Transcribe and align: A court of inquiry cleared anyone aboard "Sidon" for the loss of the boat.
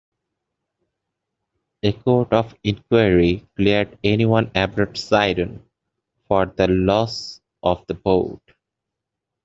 A 1.83 1.93
court 1.93 2.33
of 2.33 2.55
inquiry 2.63 3.47
cleared 3.55 3.99
anyone 4.03 4.49
aboard 4.55 4.97
"Sidon" 4.97 5.63
for 6.27 6.47
the 6.47 6.67
loss 6.69 7.39
of 7.61 7.85
the 7.85 7.93
boat. 7.93 8.41